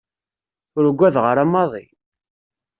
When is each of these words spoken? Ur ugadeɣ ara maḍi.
Ur 0.77 0.83
ugadeɣ 0.89 1.25
ara 1.31 1.43
maḍi. 1.53 1.85